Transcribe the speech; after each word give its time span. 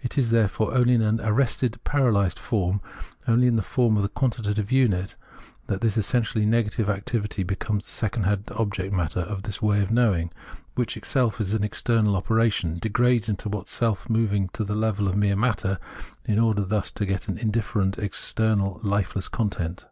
It 0.00 0.16
is 0.16 0.30
therefore 0.30 0.74
only 0.76 0.94
in 0.94 1.02
an 1.02 1.20
arrested, 1.20 1.82
paralysed 1.82 2.38
form, 2.38 2.80
only 3.26 3.48
in 3.48 3.56
the 3.56 3.62
form 3.64 3.96
of 3.96 4.04
the 4.04 4.08
quantitative 4.08 4.70
unit, 4.70 5.16
that 5.66 5.80
this 5.80 5.96
essentially 5.96 6.46
negative 6.46 6.88
activity 6.88 7.42
becomes 7.42 7.84
the 7.84 7.90
second 7.90 8.44
object 8.52 8.92
matter 8.92 9.18
of 9.22 9.42
this 9.42 9.60
way 9.60 9.80
of 9.82 9.90
knowing, 9.90 10.30
which, 10.76 10.96
itself 10.96 11.40
an 11.40 11.64
external 11.64 12.14
operation, 12.14 12.78
degrades 12.78 13.28
what 13.44 13.64
is 13.66 13.70
self 13.72 14.08
moving 14.08 14.50
to 14.50 14.62
the 14.62 14.76
level 14.76 15.08
of 15.08 15.16
mere 15.16 15.34
matter, 15.34 15.80
in 16.26 16.38
order 16.38 16.62
thus 16.62 16.92
to 16.92 17.04
get 17.04 17.26
an 17.26 17.36
indifferent, 17.36 17.98
external, 17.98 18.78
lifeless 18.84 19.26
content. 19.26 19.80